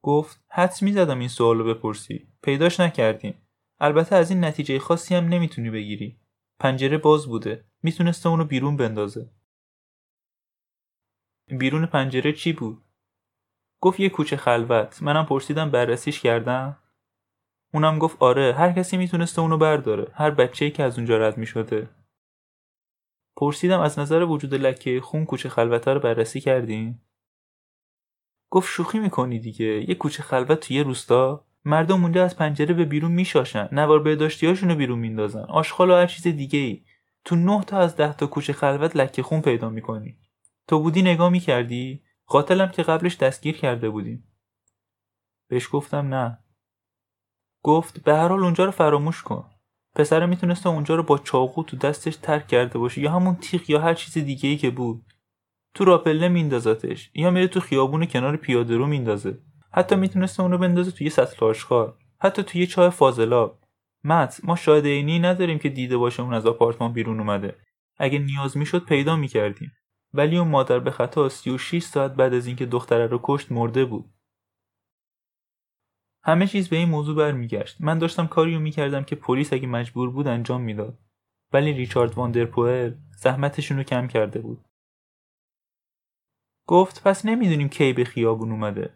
گفت 0.03 0.43
حدس 0.49 0.83
می‌زدم 0.83 1.19
این 1.19 1.27
سوالو 1.27 1.73
بپرسی. 1.73 2.27
پیداش 2.41 2.79
نکردیم. 2.79 3.47
البته 3.79 4.15
از 4.15 4.31
این 4.31 4.45
نتیجه 4.45 4.79
خاصی 4.79 5.15
هم 5.15 5.27
نمی‌تونی 5.27 5.69
بگیری. 5.69 6.19
پنجره 6.59 6.97
باز 6.97 7.27
بوده. 7.27 7.65
می‌تونسته 7.83 8.29
اونو 8.29 8.45
بیرون 8.45 8.77
بندازه. 8.77 9.29
بیرون 11.47 11.85
پنجره 11.85 12.33
چی 12.33 12.53
بود؟ 12.53 12.83
گفت 13.81 13.99
یه 13.99 14.09
کوچه 14.09 14.37
خلوت. 14.37 15.03
منم 15.03 15.25
پرسیدم 15.25 15.71
بررسیش 15.71 16.19
کردم؟ 16.19 16.77
اونم 17.73 17.99
گفت 17.99 18.17
آره 18.19 18.53
هر 18.53 18.71
کسی 18.71 18.97
می‌تونسته 18.97 19.41
اونو 19.41 19.57
برداره. 19.57 20.11
هر 20.13 20.31
بچه‌ای 20.31 20.71
که 20.71 20.83
از 20.83 20.97
اونجا 20.97 21.17
رد 21.17 21.37
می‌شده. 21.37 21.89
پرسیدم 23.35 23.79
از 23.79 23.99
نظر 23.99 24.23
وجود 24.23 24.53
لکه 24.53 25.01
خون 25.01 25.25
کوچه 25.25 25.49
خلوته 25.49 25.93
رو 25.93 25.99
بررسی 25.99 26.41
کردین؟ 26.41 26.99
گفت 28.49 28.69
شوخی 28.69 28.99
می‌کنی 28.99 29.39
دیگه. 29.39 29.89
یه 29.89 29.95
کوچه 29.95 30.23
خلوت 30.23 30.59
توی 30.59 30.83
روستا 30.83 31.45
مردم 31.65 32.03
اونجا 32.03 32.23
از 32.25 32.37
پنجره 32.37 32.73
به 32.73 32.85
بیرون 32.85 33.11
میشاشن. 33.11 33.69
نوار 33.71 33.99
بهداشتیاشونو 33.99 34.75
بیرون 34.75 34.99
میندازن. 34.99 35.43
آشغال 35.43 35.89
و 35.89 35.93
هر 35.93 36.07
چیز 36.07 36.23
دیگه 36.27 36.59
ای 36.59 36.83
تو 37.25 37.35
نه 37.35 37.63
تا 37.63 37.77
از 37.77 37.95
ده 37.95 38.13
تا 38.13 38.27
کوچه 38.27 38.53
خلوت 38.53 38.95
لکه 38.95 39.23
خون 39.23 39.41
پیدا 39.41 39.69
می‌کنی. 39.69 40.17
تو 40.67 40.79
بودی 40.79 41.01
نگاه 41.01 41.29
می‌کردی؟ 41.29 42.03
قاتلم 42.25 42.69
که 42.69 42.83
قبلش 42.83 43.17
دستگیر 43.17 43.57
کرده 43.57 43.89
بودیم. 43.89 44.23
بهش 45.49 45.69
گفتم 45.71 46.13
نه. 46.13 46.39
گفت 47.67 48.03
به 48.03 48.15
هر 48.15 48.27
حال 48.27 48.43
اونجا 48.43 48.65
رو 48.65 48.71
فراموش 48.71 49.23
کن. 49.23 49.45
پسر 49.95 50.25
می‌تونسته 50.25 50.69
اونجا 50.69 50.95
رو 50.95 51.03
با 51.03 51.17
چاقو 51.17 51.63
تو 51.63 51.77
دستش 51.77 52.15
ترک 52.15 52.47
کرده 52.47 52.79
باشه 52.79 53.01
یا 53.01 53.11
همون 53.11 53.35
تیغ 53.35 53.69
یا 53.69 53.81
هر 53.81 53.93
چیز 53.93 54.13
دیگه 54.13 54.49
ای 54.49 54.57
که 54.57 54.69
بود. 54.69 55.05
تو 55.73 55.85
راپله 55.85 56.27
میندازتش 56.27 57.11
یا 57.15 57.29
میره 57.31 57.47
تو 57.47 57.59
خیابون 57.59 58.05
کنار 58.05 58.35
پیاده 58.35 58.77
رو 58.77 58.87
میندازه 58.87 59.37
حتی 59.73 59.95
می‌تونسته 59.95 60.43
اونو 60.43 60.57
بندازه 60.57 60.91
توی 60.91 61.09
سطل 61.09 61.45
آشغال 61.45 61.93
حتی 62.19 62.43
توی 62.43 62.67
چاه 62.67 62.89
فاضلاب. 62.89 63.59
مت 64.03 64.39
ما 64.43 64.55
شاهد 64.55 64.85
عینی 64.85 65.19
نداریم 65.19 65.59
که 65.59 65.69
دیده 65.69 65.97
باشه 65.97 66.23
اون 66.23 66.33
از 66.33 66.45
آپارتمان 66.45 66.93
بیرون 66.93 67.19
اومده. 67.19 67.55
اگه 67.97 68.19
نیاز 68.19 68.57
می‌شد 68.57 68.85
پیدا 68.85 69.15
می‌کردیم. 69.15 69.71
ولی 70.13 70.37
اون 70.37 70.47
مادر 70.47 70.79
به 70.79 70.91
خطا 70.91 71.29
36 71.29 71.83
ساعت 71.83 72.13
بعد 72.13 72.33
از 72.33 72.47
اینکه 72.47 72.65
دختره 72.65 73.07
رو 73.07 73.19
کشت 73.23 73.51
مرده 73.51 73.85
بود. 73.85 74.05
همه 76.27 76.47
چیز 76.47 76.69
به 76.69 76.75
این 76.75 76.89
موضوع 76.89 77.15
برمیگشت. 77.15 77.77
من 77.79 77.97
داشتم 77.99 78.27
کاری 78.27 78.53
رو 78.53 78.59
می‌کردم 78.59 79.03
که 79.03 79.15
پلیس 79.15 79.53
اگه 79.53 79.67
مجبور 79.67 80.11
بود 80.11 80.27
انجام 80.27 80.61
می‌داد. 80.61 80.97
ولی 81.53 81.73
ریچارد 81.73 82.15
واندرپوئل 82.15 82.93
زحمتشون 83.17 83.77
رو 83.77 83.83
کم 83.83 84.07
کرده 84.07 84.39
بود. 84.39 84.65
گفت 86.67 87.03
پس 87.03 87.25
نمی‌دونیم 87.25 87.69
کی 87.69 87.93
به 87.93 88.05
خیابون 88.05 88.51
اومده. 88.51 88.93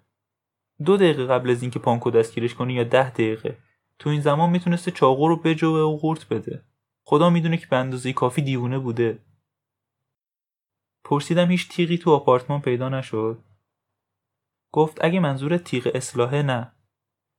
دو 0.86 0.98
دقیقه 0.98 1.26
قبل 1.26 1.50
از 1.50 1.62
اینکه 1.62 1.80
پانکو 1.80 2.12
دستگیرش 2.12 2.56
کنی 2.56 2.74
یا 2.74 2.84
ده 2.84 3.10
دقیقه 3.10 3.58
تو 4.00 4.10
این 4.10 4.22
زمان 4.22 4.50
می‌تونسته 4.50 4.92
چاقو 4.92 5.28
رو 5.28 5.36
بجوه 5.36 5.80
و 5.80 5.98
قورت 5.98 6.28
بده. 6.28 6.64
خدا 7.04 7.30
می‌دونه 7.30 7.58
که 7.58 7.68
به 7.68 7.78
اندازه 7.78 8.14
کافی 8.14 8.42
دیوونه 8.42 8.80
بوده. 8.80 9.20
پرسیدم 11.04 11.52
هیچ 11.52 11.70
تیغی 11.70 11.98
تو 11.98 12.12
آپارتمان 12.12 12.62
پیدا 12.62 12.90
نشد. 12.90 13.44
گفت 14.72 14.98
اگه 15.02 15.20
منظور 15.20 15.58
تیغ 15.58 15.92
اصلاحه 15.96 16.42
نه. 16.42 16.72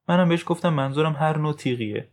منم 0.09 0.29
بهش 0.29 0.45
گفتم 0.47 0.75
منظورم 0.75 1.13
هر 1.13 1.39
نوع 1.39 1.53
تیغیه. 1.53 2.13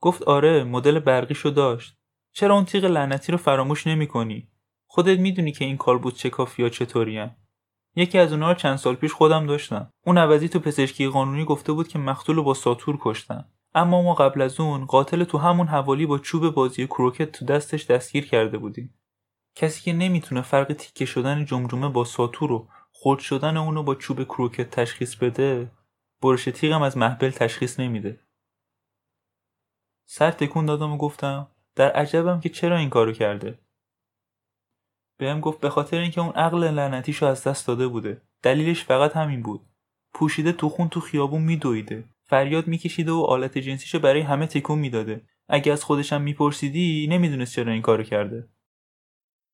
گفت 0.00 0.22
آره 0.22 0.64
مدل 0.64 0.98
برقیشو 0.98 1.50
داشت. 1.50 1.96
چرا 2.32 2.54
اون 2.54 2.64
تیغ 2.64 2.84
لعنتی 2.84 3.32
رو 3.32 3.38
فراموش 3.38 3.86
نمی 3.86 4.06
کنی؟ 4.06 4.48
خودت 4.86 5.18
می‌دونی 5.18 5.52
که 5.52 5.64
این 5.64 5.76
کال 5.76 5.98
بود 5.98 6.14
چه 6.14 6.30
کافی 6.30 6.62
یا 6.62 6.68
چطوری 6.68 7.30
یکی 7.96 8.18
از 8.18 8.32
اونها 8.32 8.48
رو 8.48 8.54
چند 8.54 8.76
سال 8.76 8.94
پیش 8.94 9.12
خودم 9.12 9.46
داشتم. 9.46 9.90
اون 10.06 10.18
عوضی 10.18 10.48
تو 10.48 10.58
پزشکی 10.58 11.08
قانونی 11.08 11.44
گفته 11.44 11.72
بود 11.72 11.88
که 11.88 11.98
مقتول 11.98 12.40
با 12.40 12.54
ساتور 12.54 12.98
کشتن. 13.00 13.44
اما 13.74 14.02
ما 14.02 14.14
قبل 14.14 14.42
از 14.42 14.60
اون 14.60 14.84
قاتل 14.84 15.24
تو 15.24 15.38
همون 15.38 15.66
حوالی 15.66 16.06
با 16.06 16.18
چوب 16.18 16.50
بازی 16.50 16.86
کروکت 16.86 17.32
تو 17.32 17.44
دستش 17.44 17.86
دستگیر 17.86 18.26
کرده 18.28 18.58
بودیم. 18.58 18.98
کسی 19.54 19.82
که 19.82 19.92
نمی‌تونه 19.92 20.42
فرق 20.42 20.72
تیکه 20.72 21.04
شدن 21.04 21.44
جمجمه 21.44 21.88
با 21.88 22.04
ساتور 22.04 22.52
و 22.52 22.68
خرد 22.92 23.18
شدن 23.18 23.56
اونو 23.56 23.82
با 23.82 23.94
چوب 23.94 24.24
کروکت 24.24 24.70
تشخیص 24.70 25.16
بده 25.16 25.70
برش 26.22 26.44
تیغم 26.44 26.82
از 26.82 26.96
محبل 26.96 27.30
تشخیص 27.30 27.80
نمیده. 27.80 28.20
سر 30.04 30.30
تکون 30.30 30.66
دادم 30.66 30.92
و 30.92 30.96
گفتم 30.96 31.50
در 31.74 31.90
عجبم 31.90 32.40
که 32.40 32.48
چرا 32.48 32.76
این 32.76 32.90
کارو 32.90 33.12
کرده؟ 33.12 33.58
بهم 35.18 35.40
گفت 35.40 35.60
به 35.60 35.70
خاطر 35.70 35.98
اینکه 35.98 36.20
اون 36.20 36.32
عقل 36.32 36.64
لعنتیشو 36.64 37.26
از 37.26 37.44
دست 37.44 37.66
داده 37.66 37.86
بوده. 37.86 38.22
دلیلش 38.42 38.84
فقط 38.84 39.16
همین 39.16 39.42
بود. 39.42 39.60
پوشیده 40.14 40.52
تو 40.52 40.68
خون 40.68 40.88
تو 40.88 41.00
خیابون 41.00 41.42
میدویده. 41.42 42.04
فریاد 42.24 42.66
میکشیده 42.66 43.12
و 43.12 43.20
آلت 43.20 43.58
جنسیشو 43.58 43.98
برای 43.98 44.20
همه 44.20 44.46
تکون 44.46 44.78
می‌داده. 44.78 45.26
اگه 45.48 45.72
از 45.72 45.84
خودشم 45.84 46.22
میپرسیدی 46.22 47.06
نمی‌دونست 47.10 47.54
چرا 47.54 47.72
این 47.72 47.82
کارو 47.82 48.02
کرده. 48.02 48.48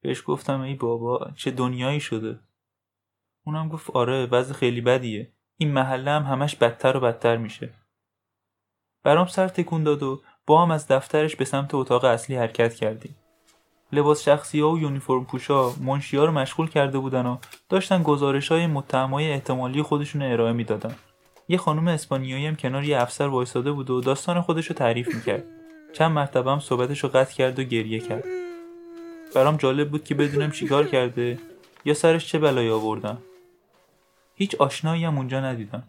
بهش 0.02 0.22
گفتم 0.26 0.60
ای 0.60 0.74
بابا 0.74 1.30
چه 1.36 1.50
دنیایی 1.50 2.00
شده. 2.00 2.40
اونم 3.46 3.68
گفت 3.68 3.90
آره 3.90 4.26
وضع 4.26 4.54
خیلی 4.54 4.80
بدیه. 4.80 5.32
این 5.62 5.72
محله 5.72 6.10
هم 6.10 6.22
همش 6.22 6.56
بدتر 6.56 6.96
و 6.96 7.00
بدتر 7.00 7.36
میشه. 7.36 7.70
برام 9.04 9.26
سر 9.26 9.48
تکون 9.48 9.82
داد 9.82 10.02
و 10.02 10.20
با 10.46 10.62
هم 10.62 10.70
از 10.70 10.88
دفترش 10.88 11.36
به 11.36 11.44
سمت 11.44 11.74
اتاق 11.74 12.04
اصلی 12.04 12.36
حرکت 12.36 12.74
کردیم. 12.74 13.16
لباس 13.92 14.22
شخصی 14.22 14.60
ها 14.60 14.70
و 14.70 14.78
یونیفرم 14.78 15.24
پوشا 15.24 15.70
منشی 15.80 16.16
ها 16.16 16.24
رو 16.24 16.32
مشغول 16.32 16.70
کرده 16.70 16.98
بودن 16.98 17.26
و 17.26 17.36
داشتن 17.68 18.02
گزارش 18.02 18.52
های 18.52 18.66
متهمای 18.66 19.32
احتمالی 19.32 19.82
خودشون 19.82 20.22
ارائه 20.22 20.52
می‌دادن. 20.52 20.94
یه 21.48 21.58
خانم 21.58 21.88
اسپانیایی 21.88 22.46
هم 22.46 22.56
کنار 22.56 22.84
یه 22.84 23.02
افسر 23.02 23.26
وایساده 23.26 23.72
بود 23.72 23.90
و 23.90 24.00
داستان 24.00 24.40
خودش 24.40 24.66
رو 24.66 24.74
تعریف 24.74 25.14
می‌کرد. 25.14 25.44
چند 25.92 26.12
مرتبه 26.12 26.50
هم 26.50 26.60
صحبتش 26.60 27.00
رو 27.00 27.08
قطع 27.08 27.34
کرد 27.34 27.58
و 27.58 27.62
گریه 27.62 28.00
کرد. 28.00 28.24
برام 29.34 29.56
جالب 29.56 29.90
بود 29.90 30.04
که 30.04 30.14
بدونم 30.14 30.50
چیکار 30.50 30.86
کرده 30.86 31.38
یا 31.84 31.94
سرش 31.94 32.26
چه 32.26 32.38
بلایی 32.38 32.70
آوردن. 32.70 33.18
هیچ 34.42 34.54
آشنایی 34.54 35.04
هم 35.04 35.16
اونجا 35.16 35.40
ندیدم. 35.40 35.82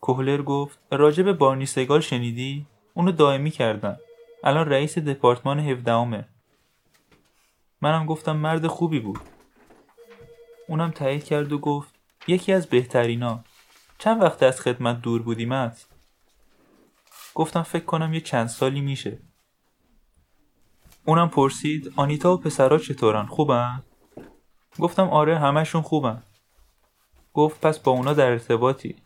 کوهلر 0.00 0.42
گفت 0.42 0.78
راجب 0.90 1.32
بارنی 1.32 1.66
سگال 1.66 2.00
شنیدی؟ 2.00 2.66
اونو 2.94 3.12
دائمی 3.12 3.50
کردن. 3.50 3.96
الان 4.44 4.68
رئیس 4.68 4.98
دپارتمان 4.98 5.60
هفدهمه. 5.60 6.28
منم 7.80 8.06
گفتم 8.06 8.36
مرد 8.36 8.66
خوبی 8.66 9.00
بود. 9.00 9.18
اونم 10.68 10.90
تایید 10.90 11.24
کرد 11.24 11.52
و 11.52 11.58
گفت 11.58 11.94
یکی 12.26 12.52
از 12.52 12.66
بهترینا. 12.66 13.44
چند 13.98 14.22
وقت 14.22 14.42
از 14.42 14.60
خدمت 14.60 15.00
دور 15.00 15.22
بودیمت 15.22 15.86
گفتم 17.34 17.62
فکر 17.62 17.84
کنم 17.84 18.14
یه 18.14 18.20
چند 18.20 18.46
سالی 18.46 18.80
میشه. 18.80 19.18
اونم 21.04 21.28
پرسید 21.28 21.92
آنیتا 21.96 22.34
و 22.34 22.36
پسرا 22.36 22.78
چطورن؟ 22.78 23.26
خوبن؟ 23.26 23.82
گفتم 24.78 25.08
آره 25.08 25.38
همشون 25.38 25.82
خوبن. 25.82 26.22
گفت 27.34 27.60
پس 27.60 27.78
با 27.78 27.92
اونا 27.92 28.12
در 28.12 28.30
ارتباطی. 28.30 28.96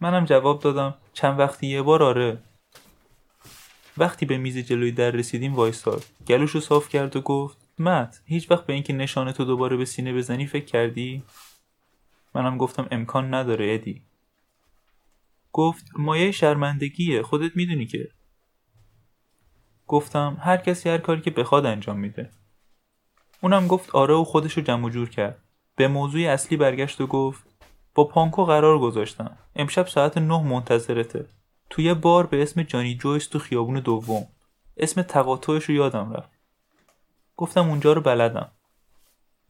منم 0.00 0.24
جواب 0.24 0.60
دادم 0.60 0.94
چند 1.12 1.38
وقتی 1.38 1.66
یه 1.66 1.82
بار 1.82 2.02
آره. 2.02 2.38
وقتی 3.96 4.26
به 4.26 4.38
میز 4.38 4.58
جلوی 4.58 4.92
در 4.92 5.10
رسیدیم 5.10 5.54
وایستاد 5.54 6.04
گلوشو 6.28 6.60
صاف 6.60 6.88
کرد 6.88 7.16
و 7.16 7.20
گفت 7.20 7.56
مت 7.78 8.22
هیچ 8.24 8.50
وقت 8.50 8.66
به 8.66 8.72
اینکه 8.72 8.92
نشانه 8.92 9.32
تو 9.32 9.44
دوباره 9.44 9.76
به 9.76 9.84
سینه 9.84 10.12
بزنی 10.14 10.46
فکر 10.46 10.64
کردی؟ 10.64 11.22
منم 12.34 12.58
گفتم 12.58 12.88
امکان 12.90 13.34
نداره 13.34 13.74
ادی. 13.74 14.02
گفت 15.52 15.86
مایه 15.96 16.32
شرمندگیه 16.32 17.22
خودت 17.22 17.56
می‌دونی 17.56 17.86
که. 17.86 18.08
گفتم 19.86 20.36
هر 20.40 20.56
کسی 20.56 20.88
هر 20.88 20.98
کاری 20.98 21.20
که 21.20 21.30
بخواد 21.30 21.66
انجام 21.66 21.98
میده. 21.98 22.30
اونم 23.40 23.66
گفت 23.66 23.90
آره 23.90 24.14
و 24.14 24.24
خودشو 24.24 24.60
جمع 24.60 24.90
جور 24.90 25.08
کرد. 25.08 25.44
به 25.76 25.88
موضوع 25.88 26.22
اصلی 26.22 26.56
برگشت 26.56 27.00
و 27.00 27.06
گفت 27.06 27.47
با 27.98 28.04
پانکو 28.04 28.44
قرار 28.44 28.78
گذاشتم. 28.78 29.38
امشب 29.56 29.86
ساعت 29.86 30.18
نه 30.18 30.42
منتظرته. 30.42 31.26
توی 31.70 31.94
بار 31.94 32.26
به 32.26 32.42
اسم 32.42 32.62
جانی 32.62 32.94
جویس 32.94 33.26
تو 33.26 33.38
خیابون 33.38 33.80
دوم. 33.80 34.26
اسم 34.76 35.02
تقاطعش 35.02 35.64
رو 35.64 35.74
یادم 35.74 36.12
رفت. 36.12 36.30
گفتم 37.36 37.68
اونجا 37.68 37.92
رو 37.92 38.00
بلدم. 38.00 38.50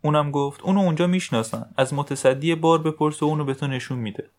اونم 0.03 0.31
گفت 0.31 0.63
اونو 0.63 0.81
اونجا 0.81 1.07
می‌شناسن. 1.07 1.75
از 1.77 1.95
متصدی 1.95 2.55
بار 2.55 2.79
بپرس 2.79 3.23
و 3.23 3.27
اونو 3.27 3.45
به 3.45 3.55
تو 3.55 3.67
نشون 3.67 3.99
میده. 3.99 4.31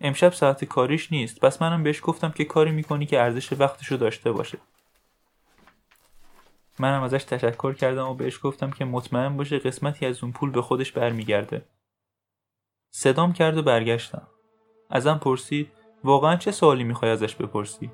امشب 0.00 0.32
ساعت 0.32 0.64
کاریش 0.64 1.12
نیست. 1.12 1.40
پس 1.40 1.62
منم 1.62 1.82
بهش 1.82 2.00
گفتم 2.02 2.30
که 2.30 2.44
کاری 2.44 2.70
می‌کنی 2.70 3.06
که 3.06 3.20
ارزش 3.20 3.52
وقتشو 3.52 3.96
داشته 3.96 4.32
باشه. 4.32 4.58
منم 6.78 7.02
ازش 7.02 7.24
تشکر 7.24 7.72
کردم 7.72 8.08
و 8.08 8.14
بهش 8.14 8.40
گفتم 8.42 8.70
که 8.70 8.84
مطمئن 8.84 9.36
باشه 9.36 9.58
قسمتی 9.58 10.06
از 10.06 10.22
اون 10.22 10.32
پول 10.32 10.50
به 10.50 10.62
خودش 10.62 10.92
برمیگرده. 10.92 11.62
صدام 13.00 13.32
کرد 13.32 13.58
و 13.58 13.62
برگشتم. 13.62 14.22
ازم 14.90 15.20
پرسید 15.22 15.68
واقعا 16.04 16.36
چه 16.36 16.50
سوالی 16.50 16.84
می‌خوای 16.84 17.10
ازش 17.10 17.34
بپرسی؟ 17.34 17.90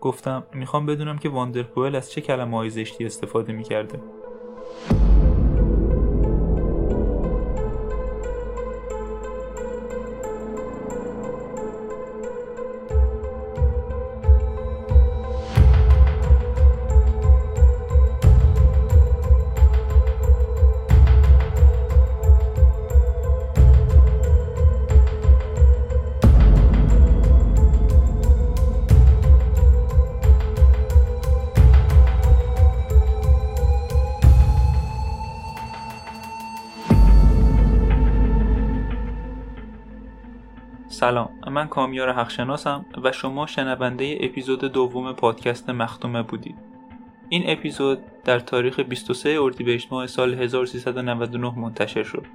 گفتم 0.00 0.46
می‌خوام 0.54 0.86
بدونم 0.86 1.18
که 1.18 1.28
واندرپوئل 1.28 1.96
از 1.96 2.10
چه 2.10 2.20
کلمه 2.20 2.56
های 2.56 2.70
زشتی 2.70 3.06
استفاده 3.06 3.52
می‌کرده. 3.52 4.00
سلام. 41.00 41.30
من 41.50 41.68
کامیار 41.68 42.12
حقشناسم 42.12 42.86
و 43.04 43.12
شما 43.12 43.46
شنونده 43.46 44.18
اپیزود 44.20 44.64
دوم 44.64 45.12
پادکست 45.12 45.70
مختومه 45.70 46.22
بودید. 46.22 46.54
این 47.28 47.42
اپیزود 47.46 47.98
در 48.24 48.38
تاریخ 48.38 48.80
23 48.80 49.38
اردیبهشت 49.40 49.92
ماه 49.92 50.06
سال 50.06 50.34
1399 50.34 51.58
منتشر 51.58 52.02
شد. 52.02 52.26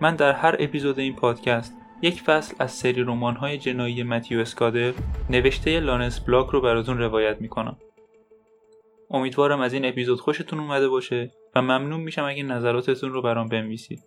من 0.00 0.16
در 0.16 0.32
هر 0.32 0.56
اپیزود 0.58 0.98
این 0.98 1.14
پادکست 1.14 1.76
یک 2.02 2.22
فصل 2.22 2.54
از 2.58 2.70
سری 2.70 3.02
رمان‌های 3.02 3.58
جنایی 3.58 4.02
متیو 4.02 4.40
اسکادر 4.40 4.92
نوشته 5.30 5.80
لانس 5.80 6.20
بلاک 6.20 6.46
رو 6.46 6.60
براتون 6.60 6.98
روایت 6.98 7.40
می‌کنم. 7.40 7.76
امیدوارم 9.10 9.60
از 9.60 9.72
این 9.72 9.84
اپیزود 9.84 10.20
خوشتون 10.20 10.60
اومده 10.60 10.88
باشه 10.88 11.30
و 11.54 11.62
ممنون 11.62 12.00
میشم 12.00 12.24
اگه 12.24 12.42
نظراتتون 12.42 13.12
رو 13.12 13.22
برام 13.22 13.48
بنویسید. 13.48 14.02